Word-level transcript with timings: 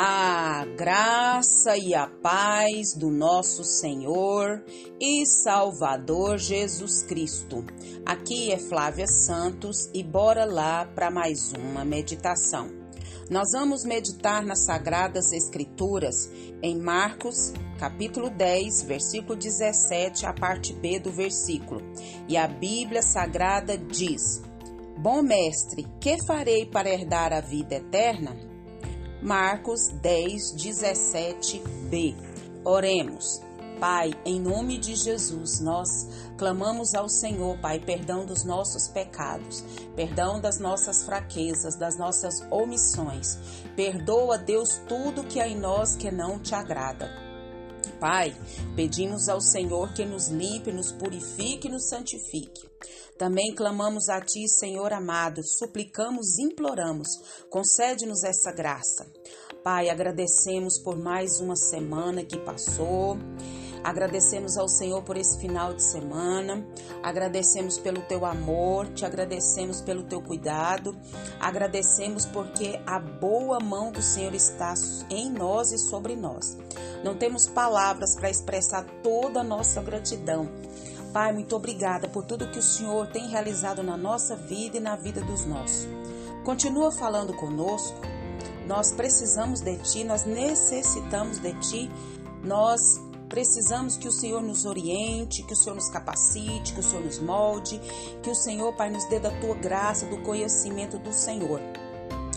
A 0.00 0.64
graça 0.76 1.76
e 1.76 1.92
a 1.92 2.06
paz 2.06 2.94
do 2.94 3.10
nosso 3.10 3.64
Senhor 3.64 4.64
e 5.00 5.26
Salvador 5.26 6.38
Jesus 6.38 7.02
Cristo. 7.02 7.64
Aqui 8.06 8.52
é 8.52 8.58
Flávia 8.58 9.08
Santos 9.08 9.90
e 9.92 10.04
bora 10.04 10.44
lá 10.44 10.86
para 10.86 11.10
mais 11.10 11.52
uma 11.52 11.84
meditação. 11.84 12.68
Nós 13.28 13.48
vamos 13.52 13.84
meditar 13.84 14.46
nas 14.46 14.66
Sagradas 14.66 15.32
Escrituras 15.32 16.30
em 16.62 16.78
Marcos, 16.80 17.52
capítulo 17.76 18.30
10, 18.30 18.84
versículo 18.84 19.34
17, 19.34 20.26
a 20.26 20.32
parte 20.32 20.72
B 20.74 21.00
do 21.00 21.10
versículo. 21.10 21.82
E 22.28 22.36
a 22.36 22.46
Bíblia 22.46 23.02
Sagrada 23.02 23.76
diz: 23.76 24.44
Bom 24.96 25.22
mestre, 25.22 25.84
que 26.00 26.24
farei 26.24 26.66
para 26.66 26.88
herdar 26.88 27.32
a 27.32 27.40
vida 27.40 27.74
eterna? 27.74 28.47
Marcos 29.22 29.88
10, 29.88 30.54
17b. 30.54 32.14
Oremos. 32.64 33.42
Pai, 33.80 34.12
em 34.24 34.40
nome 34.40 34.78
de 34.78 34.94
Jesus, 34.94 35.60
nós 35.60 35.88
clamamos 36.36 36.94
ao 36.94 37.08
Senhor, 37.08 37.56
Pai, 37.58 37.78
perdão 37.78 38.26
dos 38.26 38.44
nossos 38.44 38.88
pecados, 38.88 39.64
perdão 39.94 40.40
das 40.40 40.58
nossas 40.58 41.04
fraquezas, 41.04 41.76
das 41.76 41.96
nossas 41.96 42.44
omissões. 42.50 43.38
Perdoa, 43.76 44.36
Deus, 44.36 44.80
tudo 44.88 45.24
que 45.24 45.40
há 45.40 45.46
em 45.46 45.58
nós 45.58 45.96
que 45.96 46.10
não 46.10 46.38
te 46.38 46.54
agrada. 46.54 47.27
Pai, 48.00 48.36
pedimos 48.76 49.28
ao 49.28 49.40
Senhor 49.40 49.92
que 49.92 50.04
nos 50.04 50.28
limpe, 50.28 50.70
nos 50.70 50.92
purifique 50.92 51.66
e 51.66 51.70
nos 51.70 51.88
santifique. 51.88 52.68
Também 53.18 53.52
clamamos 53.52 54.08
a 54.08 54.20
Ti, 54.20 54.48
Senhor 54.48 54.92
amado, 54.92 55.42
suplicamos, 55.42 56.38
imploramos, 56.38 57.08
concede-nos 57.50 58.22
essa 58.22 58.52
graça. 58.52 59.04
Pai, 59.64 59.90
agradecemos 59.90 60.78
por 60.78 60.96
mais 60.96 61.40
uma 61.40 61.56
semana 61.56 62.24
que 62.24 62.38
passou. 62.38 63.18
Agradecemos 63.82 64.56
ao 64.56 64.68
Senhor 64.68 65.02
por 65.02 65.16
esse 65.16 65.38
final 65.38 65.72
de 65.72 65.82
semana, 65.82 66.66
agradecemos 67.02 67.78
pelo 67.78 68.02
teu 68.02 68.24
amor, 68.26 68.88
te 68.88 69.04
agradecemos 69.04 69.80
pelo 69.80 70.02
teu 70.02 70.20
cuidado, 70.20 70.98
agradecemos 71.40 72.26
porque 72.26 72.80
a 72.84 72.98
boa 72.98 73.60
mão 73.60 73.92
do 73.92 74.02
Senhor 74.02 74.34
está 74.34 74.74
em 75.10 75.30
nós 75.30 75.70
e 75.72 75.78
sobre 75.78 76.16
nós. 76.16 76.56
Não 77.04 77.16
temos 77.16 77.46
palavras 77.46 78.14
para 78.14 78.30
expressar 78.30 78.84
toda 79.02 79.40
a 79.40 79.44
nossa 79.44 79.80
gratidão. 79.82 80.48
Pai, 81.12 81.32
muito 81.32 81.56
obrigada 81.56 82.08
por 82.08 82.24
tudo 82.24 82.50
que 82.50 82.58
o 82.58 82.62
Senhor 82.62 83.06
tem 83.08 83.28
realizado 83.28 83.82
na 83.82 83.96
nossa 83.96 84.36
vida 84.36 84.76
e 84.76 84.80
na 84.80 84.94
vida 84.94 85.20
dos 85.22 85.46
nossos. 85.46 85.88
Continua 86.44 86.92
falando 86.92 87.34
conosco. 87.34 87.98
Nós 88.66 88.92
precisamos 88.92 89.60
de 89.60 89.76
Ti, 89.78 90.04
nós 90.04 90.24
necessitamos 90.24 91.38
de 91.38 91.54
Ti, 91.54 91.90
nós 92.44 93.00
precisamos 93.28 93.96
que 93.96 94.08
o 94.08 94.12
Senhor 94.12 94.42
nos 94.42 94.64
oriente, 94.64 95.42
que 95.42 95.52
o 95.52 95.56
Senhor 95.56 95.74
nos 95.74 95.88
capacite, 95.88 96.74
que 96.74 96.80
o 96.80 96.82
Senhor 96.82 97.04
nos 97.04 97.18
molde, 97.18 97.80
que 98.22 98.30
o 98.30 98.34
Senhor, 98.34 98.74
Pai, 98.74 98.90
nos 98.90 99.04
dê 99.06 99.18
da 99.18 99.30
Tua 99.40 99.54
graça, 99.54 100.06
do 100.06 100.18
conhecimento 100.18 100.98
do 100.98 101.12
Senhor. 101.12 101.60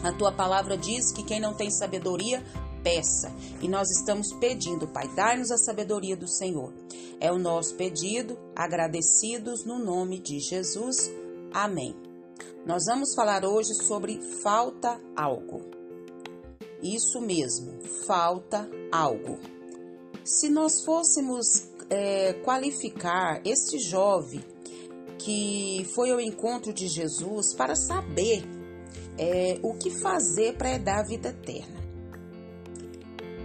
A 0.03 0.11
Tua 0.13 0.31
palavra 0.31 0.77
diz 0.77 1.11
que 1.11 1.23
quem 1.23 1.39
não 1.39 1.53
tem 1.53 1.69
sabedoria, 1.69 2.43
peça. 2.83 3.31
E 3.61 3.67
nós 3.67 3.89
estamos 3.89 4.33
pedindo, 4.33 4.87
Pai, 4.87 5.07
dai-nos 5.15 5.51
a 5.51 5.57
sabedoria 5.57 6.15
do 6.15 6.27
Senhor. 6.27 6.73
É 7.19 7.31
o 7.31 7.37
nosso 7.37 7.75
pedido, 7.75 8.37
agradecidos 8.55 9.65
no 9.65 9.79
nome 9.79 10.19
de 10.19 10.39
Jesus. 10.39 11.09
Amém. 11.53 11.95
Nós 12.65 12.83
vamos 12.85 13.13
falar 13.15 13.43
hoje 13.45 13.73
sobre 13.73 14.19
falta 14.41 14.99
algo. 15.15 15.61
Isso 16.81 17.21
mesmo, 17.21 17.79
falta 18.05 18.69
algo. 18.91 19.39
Se 20.23 20.49
nós 20.49 20.83
fôssemos 20.83 21.69
é, 21.89 22.33
qualificar 22.43 23.41
este 23.45 23.77
jovem 23.79 24.43
que 25.17 25.87
foi 25.93 26.11
ao 26.11 26.19
encontro 26.19 26.73
de 26.73 26.87
Jesus 26.87 27.53
para 27.53 27.75
saber 27.75 28.43
é, 29.17 29.59
o 29.61 29.73
que 29.75 29.91
fazer 29.91 30.57
para 30.57 30.77
dar 30.77 30.99
a 30.99 31.03
vida 31.03 31.29
eterna 31.29 31.80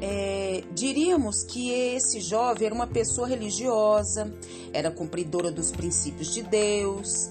é, 0.00 0.62
diríamos 0.72 1.42
que 1.44 1.70
esse 1.70 2.20
jovem 2.20 2.66
era 2.66 2.74
uma 2.74 2.86
pessoa 2.86 3.26
religiosa, 3.26 4.32
era 4.72 4.90
cumpridora 4.90 5.50
dos 5.50 5.70
princípios 5.70 6.32
de 6.32 6.42
Deus. 6.42 7.30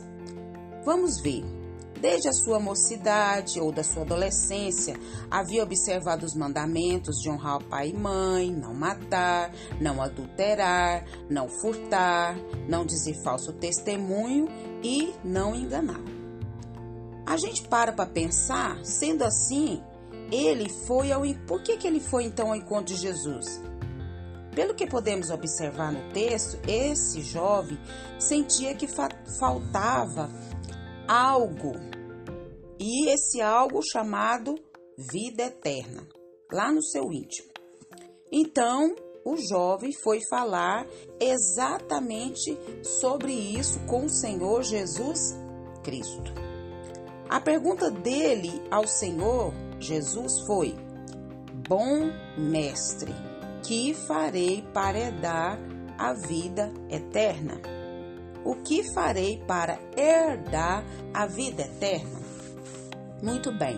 Vamos 0.84 1.20
ver. 1.20 1.44
Desde 2.00 2.28
a 2.28 2.34
sua 2.34 2.60
mocidade 2.60 3.60
ou 3.60 3.72
da 3.72 3.84
sua 3.84 4.04
adolescência, 4.04 4.96
havia 5.32 5.64
observado 5.64 6.26
os 6.26 6.36
mandamentos 6.36 7.22
de 7.22 7.30
honrar 7.30 7.58
o 7.58 7.64
pai 7.64 7.90
e 7.90 7.94
mãe, 7.94 8.52
não 8.52 8.74
matar, 8.74 9.52
não 9.80 10.02
adulterar, 10.02 11.06
não 11.30 11.48
furtar, 11.48 12.38
não 12.68 12.86
dizer 12.86 13.16
falso 13.24 13.54
testemunho 13.54 14.48
e 14.84 15.14
não 15.24 15.56
enganar. 15.56 16.02
A 17.26 17.38
gente 17.38 17.68
para 17.68 17.92
para 17.92 18.06
pensar, 18.06 18.86
sendo 18.86 19.24
assim, 19.24 19.82
ele 20.32 20.70
foi 20.88 21.12
ao. 21.12 21.24
Por 21.48 21.62
que, 21.62 21.78
que 21.78 21.88
ele 21.88 22.00
foi 22.00 22.24
então 22.24 22.50
ao 22.50 22.56
encontro 22.56 22.94
de 22.94 22.96
Jesus? 22.96 23.62
Pelo 24.56 24.74
que 24.74 24.88
podemos 24.88 25.30
observar 25.30 25.92
no 25.92 26.14
texto, 26.14 26.58
esse 26.68 27.22
jovem 27.22 27.78
sentia 28.18 28.74
que 28.74 28.88
fa 28.88 29.10
faltava 29.38 30.30
algo, 31.08 31.74
e 32.80 33.10
esse 33.10 33.42
algo 33.42 33.82
chamado 33.84 34.56
vida 35.12 35.44
eterna, 35.44 36.08
lá 36.52 36.72
no 36.72 36.82
seu 36.82 37.12
íntimo. 37.12 37.50
Então, 38.32 38.96
o 39.26 39.36
jovem 39.38 39.92
foi 39.92 40.20
falar 40.30 40.88
exatamente 41.20 42.58
sobre 43.02 43.34
isso 43.34 43.80
com 43.88 44.06
o 44.06 44.10
Senhor 44.10 44.64
Jesus 44.64 45.20
Cristo. 45.84 46.34
A 47.28 47.42
pergunta 47.42 47.90
dele 47.90 48.62
ao 48.70 48.88
Senhor 48.88 49.52
Jesus 49.86 50.40
foi: 50.42 50.76
Bom 51.68 52.12
mestre, 52.36 53.14
que 53.62 53.94
farei 53.94 54.64
para 54.74 54.98
herdar 54.98 55.60
a 55.96 56.12
vida 56.12 56.74
eterna? 56.90 57.62
O 58.44 58.56
que 58.56 58.84
farei 58.94 59.44
para 59.48 59.80
herdar 59.96 60.84
a 61.14 61.28
vida 61.28 61.62
eterna? 61.62 62.20
Muito 63.22 63.52
bem. 63.52 63.78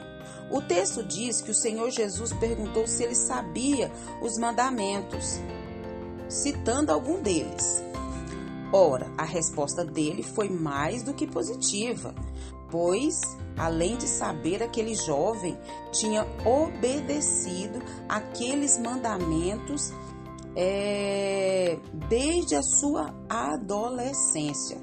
O 0.49 0.61
texto 0.61 1.03
diz 1.03 1.41
que 1.41 1.51
o 1.51 1.55
Senhor 1.55 1.91
Jesus 1.91 2.31
perguntou 2.31 2.87
se 2.87 3.03
ele 3.03 3.15
sabia 3.15 3.91
os 4.21 4.37
mandamentos, 4.37 5.41
citando 6.29 6.91
algum 6.91 7.21
deles. 7.21 7.83
Ora, 8.71 9.11
a 9.17 9.25
resposta 9.25 9.83
dele 9.83 10.23
foi 10.23 10.49
mais 10.49 11.03
do 11.03 11.13
que 11.13 11.27
positiva, 11.27 12.15
pois 12.69 13.19
Além 13.57 13.97
de 13.97 14.07
saber, 14.07 14.61
aquele 14.61 14.93
jovem 14.93 15.57
tinha 15.91 16.23
obedecido 16.45 17.79
aqueles 18.07 18.77
mandamentos 18.77 19.91
é, 20.55 21.79
desde 22.07 22.55
a 22.55 22.61
sua 22.61 23.15
adolescência. 23.27 24.79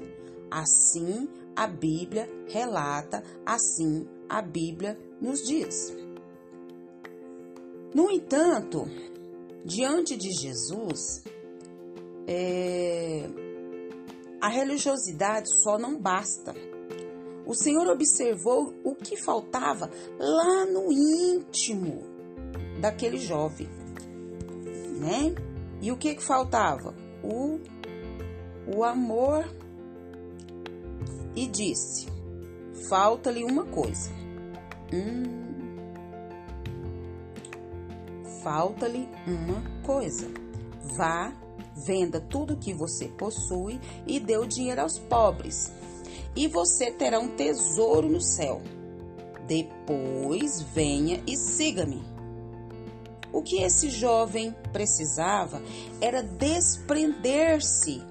Assim 0.51 1.29
a 1.55 1.67
Bíblia 1.67 2.29
relata, 2.49 3.23
assim 3.45 4.05
a 4.27 4.41
Bíblia 4.41 4.99
nos 5.21 5.41
diz. 5.43 5.95
No 7.93 8.11
entanto, 8.11 8.83
diante 9.63 10.17
de 10.17 10.31
Jesus, 10.31 11.23
é, 12.27 13.29
a 14.41 14.49
religiosidade 14.49 15.47
só 15.63 15.79
não 15.79 15.97
basta 15.97 16.53
o 17.45 17.53
Senhor 17.53 17.87
observou 17.87 18.73
o 18.83 18.95
que 18.95 19.15
faltava 19.15 19.89
lá 20.19 20.65
no 20.65 20.91
íntimo 20.91 22.03
daquele 22.81 23.19
jovem, 23.19 23.69
né? 24.99 25.35
E 25.81 25.91
o 25.91 25.97
que 25.97 26.15
que 26.15 26.23
faltava? 26.23 26.95
O, 27.23 27.59
o 28.75 28.83
amor. 28.83 29.45
E 31.35 31.47
disse: 31.47 32.07
falta-lhe 32.89 33.43
uma 33.43 33.65
coisa. 33.65 34.09
Hum, 34.93 35.23
falta-lhe 38.41 39.07
uma 39.27 39.61
coisa. 39.83 40.27
Vá, 40.95 41.33
venda 41.75 42.21
tudo 42.21 42.57
que 42.57 42.73
você 42.73 43.09
possui 43.09 43.79
e 44.07 44.19
dê 44.19 44.37
o 44.37 44.45
dinheiro 44.45 44.81
aos 44.81 44.97
pobres 44.97 45.73
e 46.35 46.47
você 46.47 46.91
terá 46.91 47.19
um 47.19 47.35
tesouro 47.35 48.09
no 48.09 48.21
céu. 48.21 48.61
Depois 49.47 50.61
venha 50.61 51.21
e 51.27 51.35
siga-me. 51.35 52.03
O 53.31 53.41
que 53.41 53.61
esse 53.61 53.89
jovem 53.89 54.55
precisava 54.71 55.61
era 56.01 56.23
desprender-se 56.23 58.01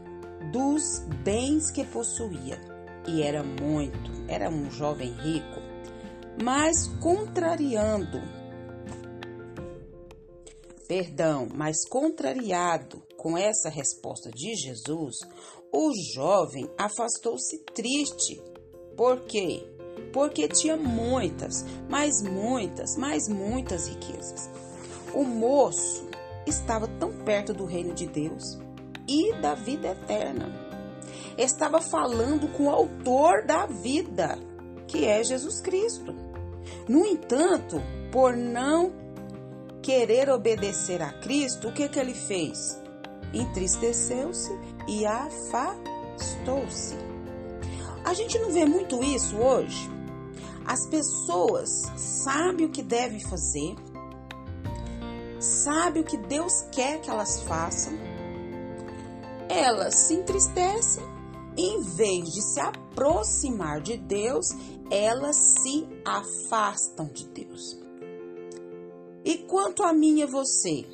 dos 0.53 1.01
bens 1.23 1.71
que 1.71 1.85
possuía. 1.85 2.61
E 3.07 3.23
era 3.23 3.43
muito, 3.43 4.11
era 4.29 4.49
um 4.49 4.71
jovem 4.71 5.13
rico. 5.13 5.61
Mas 6.43 6.87
contrariando 7.01 8.21
perdão, 10.87 11.49
mas 11.53 11.87
contrariado 11.89 13.03
com 13.17 13.37
essa 13.37 13.69
resposta 13.69 14.31
de 14.31 14.55
Jesus, 14.55 15.17
o 15.75 15.93
jovem 16.15 16.71
afastou-se 16.79 17.59
triste. 17.75 18.41
Por 18.97 19.23
quê? 19.23 19.67
Porque 20.13 20.47
tinha 20.47 20.77
muitas, 20.77 21.65
mas 21.89 22.23
muitas, 22.23 22.97
mas 22.97 23.29
muitas 23.29 23.89
riquezas. 23.89 24.49
O 25.13 25.25
moço 25.25 26.07
estava 26.47 26.87
tão 26.87 27.13
perto 27.25 27.53
do 27.53 27.65
reino 27.65 27.93
de 27.93 28.07
Deus 28.07 28.57
e 29.09 29.35
da 29.35 29.55
vida 29.55 29.89
eterna. 29.89 30.49
Estava 31.37 31.81
falando 31.81 32.47
com 32.57 32.67
o 32.67 32.71
autor 32.71 33.45
da 33.45 33.67
vida, 33.67 34.39
que 34.87 35.05
é 35.05 35.25
Jesus 35.25 35.61
Cristo. 35.61 36.15
No 36.89 37.05
entanto, 37.05 37.83
por 38.13 38.37
não 38.37 38.93
querer 39.83 40.31
obedecer 40.31 41.03
a 41.03 41.13
Cristo, 41.15 41.69
o 41.69 41.73
que, 41.73 41.89
que 41.89 41.99
ele 41.99 42.15
fez? 42.15 42.81
Entristeceu-se 43.33 44.53
e 44.87 45.07
afastou-se. 45.07 46.95
A 48.05 48.13
gente 48.13 48.39
não 48.39 48.51
vê 48.51 48.65
muito 48.65 49.03
isso 49.03 49.37
hoje? 49.37 49.91
As 50.67 50.87
pessoas 50.87 51.71
sabem 51.97 52.67
o 52.67 52.71
que 52.71 52.83
devem 52.83 53.21
fazer, 53.21 53.75
sabem 55.39 56.03
o 56.03 56.05
que 56.05 56.17
Deus 56.17 56.63
quer 56.73 57.01
que 57.01 57.11
elas 57.11 57.43
façam, 57.43 57.93
elas 59.49 59.95
se 59.95 60.15
entristecem, 60.15 61.05
em 61.57 61.83
vez 61.83 62.33
de 62.33 62.43
se 62.43 62.61
aproximar 62.61 63.81
de 63.81 63.97
Deus, 63.97 64.49
elas 64.91 65.37
se 65.37 65.87
afastam 66.05 67.07
de 67.07 67.27
Deus. 67.29 67.79
E 69.25 69.39
quanto 69.39 69.83
a 69.83 69.93
mim 69.93 70.21
e 70.21 70.27
você? 70.27 70.85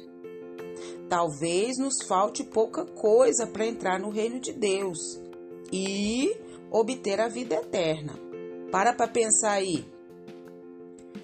Talvez 1.11 1.77
nos 1.77 2.03
falte 2.07 2.45
pouca 2.45 2.87
coisa 2.87 3.47
para 3.47 3.67
entrar 3.67 3.99
no 3.99 4.11
reino 4.11 4.39
de 4.39 4.53
Deus 4.53 5.21
e 5.73 6.35
obter 6.71 7.21
a 7.21 7.29
vida 7.29 7.57
eterna. 7.57 8.15
Para 8.71 8.93
para 8.93 9.09
pensar 9.09 9.51
aí. 9.51 9.85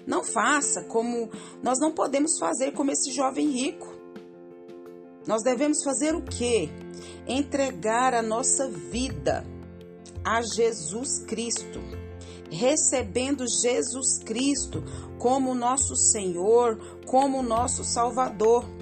Não 0.05 0.25
faça 0.25 0.83
como 0.83 1.29
nós 1.63 1.79
não 1.79 1.93
podemos 1.93 2.37
fazer 2.37 2.73
como 2.73 2.91
esse 2.91 3.11
jovem 3.13 3.47
rico. 3.49 3.87
Nós 5.25 5.41
devemos 5.41 5.81
fazer 5.81 6.13
o 6.13 6.21
quê? 6.21 6.69
Entregar 7.25 8.13
a 8.13 8.21
nossa 8.21 8.69
vida 8.69 9.45
a 10.21 10.41
Jesus 10.41 11.19
Cristo 11.25 11.79
recebendo 12.49 13.45
Jesus 13.61 14.19
Cristo 14.23 14.83
como 15.17 15.53
nosso 15.53 15.95
Senhor, 15.95 16.77
como 17.05 17.41
nosso 17.41 17.83
Salvador. 17.83 18.76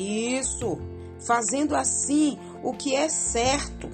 Isso, 0.00 0.78
fazendo 1.26 1.76
assim 1.76 2.38
o 2.62 2.72
que 2.72 2.94
é 2.94 3.08
certo. 3.10 3.90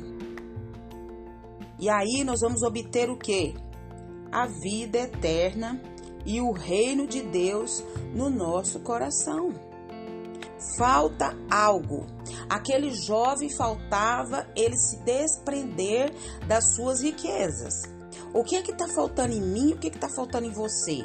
E 1.81 1.89
aí 1.91 2.23
nós 2.23 2.41
vamos 2.41 2.63
obter 2.63 3.11
o 3.11 3.19
que? 3.19 3.55
A 4.31 4.47
vida 4.47 4.99
eterna 4.99 5.83
e 6.25 6.41
o 6.41 6.53
reino 6.53 7.09
de 7.09 7.23
Deus 7.23 7.83
no 8.15 8.31
nosso 8.31 8.81
coração. 8.81 9.53
Falta 10.79 11.37
algo. 11.51 12.07
Aquele 12.49 12.93
jovem 12.93 13.51
faltava 13.51 14.47
ele 14.55 14.77
se 14.77 15.03
desprender 15.03 16.15
das 16.47 16.77
suas 16.77 17.03
riquezas. 17.03 17.83
O 18.33 18.45
que 18.45 18.55
é 18.55 18.63
que 18.63 18.71
está 18.71 18.87
faltando 18.89 19.35
em 19.35 19.41
mim? 19.41 19.73
O 19.73 19.79
que 19.79 19.89
é 19.89 19.91
que 19.91 19.97
está 19.97 20.09
faltando 20.09 20.47
em 20.47 20.53
você? 20.53 21.05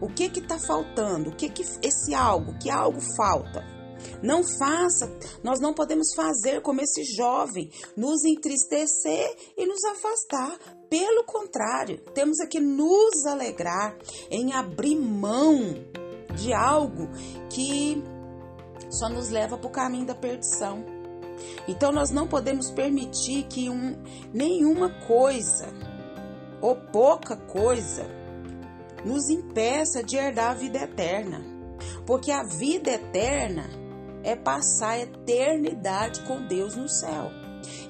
O 0.00 0.08
que 0.08 0.28
que 0.28 0.40
está 0.40 0.58
faltando? 0.58 1.30
O 1.30 1.36
que 1.36 1.48
que 1.48 1.62
esse 1.82 2.14
algo? 2.14 2.56
Que 2.58 2.70
algo 2.70 3.00
falta? 3.16 3.78
Não 4.22 4.42
faça, 4.58 5.10
nós 5.42 5.60
não 5.60 5.74
podemos 5.74 6.14
fazer 6.14 6.60
como 6.62 6.80
esse 6.80 7.04
jovem, 7.16 7.70
nos 7.96 8.24
entristecer 8.24 9.36
e 9.56 9.66
nos 9.66 9.84
afastar. 9.84 10.56
Pelo 10.88 11.24
contrário, 11.24 11.98
temos 12.14 12.36
que 12.48 12.60
nos 12.60 13.26
alegrar 13.26 13.96
em 14.30 14.52
abrir 14.52 14.96
mão 14.96 15.74
de 16.36 16.52
algo 16.52 17.08
que 17.50 18.02
só 18.90 19.08
nos 19.08 19.30
leva 19.30 19.58
para 19.58 19.68
o 19.68 19.72
caminho 19.72 20.06
da 20.06 20.14
perdição. 20.14 20.84
Então 21.66 21.92
nós 21.92 22.10
não 22.10 22.26
podemos 22.26 22.70
permitir 22.70 23.44
que 23.44 23.68
um, 23.68 23.96
nenhuma 24.32 24.90
coisa 25.06 25.66
ou 26.60 26.74
pouca 26.74 27.36
coisa 27.36 28.17
nos 29.04 29.28
impeça 29.28 30.02
de 30.02 30.16
herdar 30.16 30.50
a 30.50 30.54
vida 30.54 30.78
eterna. 30.78 31.44
Porque 32.06 32.30
a 32.30 32.42
vida 32.42 32.90
eterna 32.90 33.68
é 34.22 34.34
passar 34.34 34.90
a 34.90 35.00
eternidade 35.00 36.20
com 36.22 36.46
Deus 36.46 36.76
no 36.76 36.88
céu. 36.88 37.30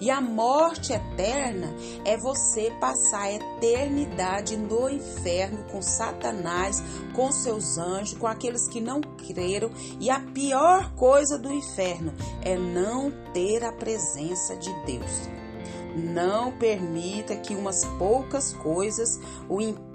E 0.00 0.10
a 0.10 0.20
morte 0.20 0.92
eterna 0.92 1.74
é 2.04 2.16
você 2.16 2.70
passar 2.80 3.22
a 3.22 3.32
eternidade 3.32 4.56
no 4.56 4.88
inferno 4.88 5.64
com 5.70 5.82
Satanás, 5.82 6.82
com 7.14 7.30
seus 7.32 7.78
anjos, 7.78 8.16
com 8.16 8.26
aqueles 8.26 8.68
que 8.68 8.80
não 8.80 9.00
creram. 9.00 9.70
E 10.00 10.10
a 10.10 10.20
pior 10.20 10.94
coisa 10.94 11.38
do 11.38 11.52
inferno 11.52 12.12
é 12.42 12.56
não 12.56 13.10
ter 13.32 13.64
a 13.64 13.72
presença 13.72 14.56
de 14.56 14.72
Deus. 14.84 15.28
Não 15.96 16.52
permita 16.52 17.36
que 17.36 17.54
umas 17.54 17.84
poucas 17.98 18.52
coisas 18.52 19.18
o 19.48 19.60
impeçam 19.60 19.87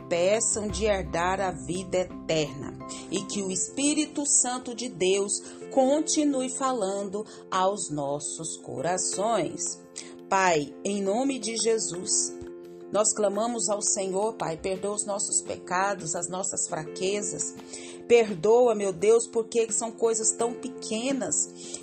de 0.72 0.86
herdar 0.86 1.40
a 1.42 1.52
vida 1.52 1.98
eterna 1.98 2.74
e 3.10 3.22
que 3.24 3.42
o 3.42 3.52
Espírito 3.52 4.26
Santo 4.26 4.76
de 4.76 4.90
Deus 4.90 5.42
continue 5.72 6.50
falando 6.50 7.26
aos 7.50 7.90
nossos 7.90 8.58
corações. 8.58 9.82
Pai, 10.30 10.74
em 10.84 11.02
nome 11.02 11.40
de 11.40 11.56
Jesus, 11.58 12.34
nós 12.94 13.12
clamamos 13.12 13.70
ao 13.70 13.82
Senhor, 13.82 14.36
Pai, 14.36 14.56
perdoa 14.56 14.94
os 14.94 15.04
nossos 15.04 15.42
pecados, 15.42 16.16
as 16.16 16.30
nossas 16.30 16.68
fraquezas. 16.68 17.56
Perdoa, 18.08 18.76
meu 18.76 18.94
Deus, 18.94 19.26
porque 19.26 19.72
são 19.72 19.92
coisas 19.92 20.34
tão 20.34 20.54
pequenas, 20.54 21.34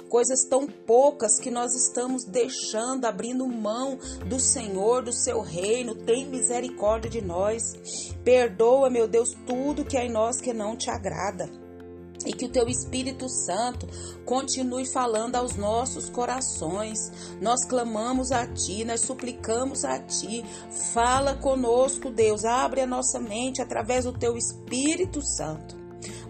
coisas 0.09 0.45
tão 0.45 0.69
poucas 0.69 1.41
que 1.41 1.51
nós 1.51 1.75
estamos 1.75 2.23
deixando, 2.23 3.07
abrindo 3.07 3.45
mão 3.49 3.99
do 4.29 4.39
Senhor, 4.39 5.03
do 5.03 5.13
seu 5.13 5.41
reino. 5.41 5.97
Tem 5.97 6.29
misericórdia 6.29 7.11
de 7.11 7.21
nós. 7.21 7.75
Perdoa, 8.23 8.89
meu 8.89 9.09
Deus, 9.09 9.31
tudo 9.45 9.85
que 9.85 9.97
é 9.97 10.07
em 10.07 10.13
nós 10.13 10.41
que 10.41 10.53
não 10.53 10.77
te 10.77 10.91
agrada 10.91 11.51
e 12.25 12.33
que 12.33 12.47
o 12.47 12.51
teu 12.51 12.69
Espírito 12.69 13.29
Santo 13.29 13.87
continue 14.25 14.87
falando 14.87 15.37
aos 15.37 15.57
nossos 15.57 16.09
corações. 16.09 17.11
Nós 17.41 17.65
clamamos 17.65 18.31
a 18.31 18.47
ti, 18.47 18.85
nós 18.85 19.01
suplicamos 19.01 19.85
a 19.85 19.99
ti. 19.99 20.45
Fala 20.93 21.35
conosco, 21.35 22.11
Deus. 22.11 22.45
Abre 22.45 22.83
a 22.83 22.87
nossa 22.87 23.19
mente 23.19 23.63
através 23.63 24.05
do 24.05 24.13
teu 24.13 24.37
Espírito 24.37 25.23
Santo. 25.23 25.81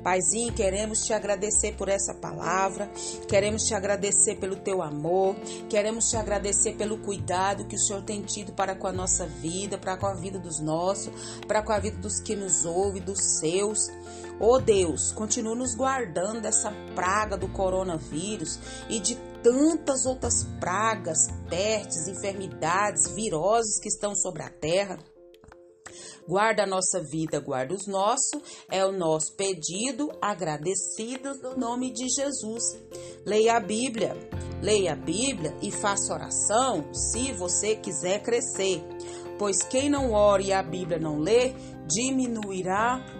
Paizinho, 0.03 0.53
queremos 0.53 1.05
te 1.05 1.13
agradecer 1.13 1.77
por 1.77 1.89
essa 1.89 2.15
palavra, 2.15 2.91
queremos 3.29 3.65
te 3.67 3.75
agradecer 3.75 4.37
pelo 4.37 4.57
teu 4.57 4.83
amor, 4.83 5.37
queremos 5.69 6.09
te 6.09 6.17
agradecer 6.17 6.75
pelo 6.75 6.99
cuidado 6.99 7.67
que 7.67 7.77
o 7.77 7.79
Senhor 7.79 8.03
tem 8.03 8.23
tido 8.23 8.53
para 8.53 8.75
com 8.75 8.87
a 8.87 8.93
nossa 8.93 9.27
vida, 9.27 9.77
para 9.77 9.99
com 9.99 10.07
a 10.07 10.15
vida 10.15 10.39
dos 10.39 10.59
nossos, 10.59 11.13
para 11.47 11.63
com 11.63 11.73
a 11.73 11.79
vida 11.79 11.99
dos 11.99 12.19
que 12.19 12.35
nos 12.35 12.65
ouvem, 12.65 13.03
dos 13.03 13.39
seus. 13.39 13.91
Oh 14.43 14.59
Deus, 14.59 15.13
continua 15.13 15.55
nos 15.55 15.75
guardando 15.75 16.41
dessa 16.41 16.73
praga 16.95 17.37
do 17.37 17.47
coronavírus 17.47 18.59
e 18.89 18.99
de 18.99 19.15
tantas 19.43 20.07
outras 20.07 20.45
pragas, 20.59 21.29
pestes, 21.51 22.09
enfermidades, 22.09 23.13
viroses 23.15 23.79
que 23.79 23.89
estão 23.89 24.15
sobre 24.17 24.43
a 24.43 24.49
terra. 24.49 24.99
Guarda 26.27 26.63
a 26.63 26.67
nossa 26.67 27.03
vida, 27.03 27.39
guarda 27.39 27.75
os 27.75 27.87
nossos, 27.87 28.65
é 28.71 28.83
o 28.83 28.93
nosso 28.93 29.37
pedido, 29.37 30.11
agradecidos 30.23 31.43
no 31.43 31.59
nome 31.59 31.93
de 31.93 32.09
Jesus. 32.09 32.63
Leia 33.27 33.59
a 33.59 33.61
Bíblia, 33.61 34.17
leia 34.63 34.95
a 34.95 34.97
Bíblia 34.97 35.55
e 35.61 35.71
faça 35.71 36.15
oração 36.15 36.95
se 36.95 37.31
você 37.33 37.77
quiser 37.77 38.23
crescer. 38.23 38.83
Pois 39.39 39.63
quem 39.65 39.91
não 39.91 40.13
ora 40.13 40.43
e 40.43 40.51
a 40.51 40.63
Bíblia 40.63 40.99
não 40.99 41.19
lê, 41.19 41.53
diminuirá, 41.87 43.20